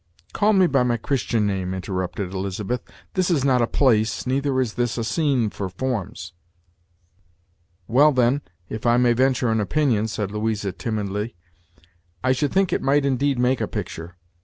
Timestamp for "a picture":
13.61-14.15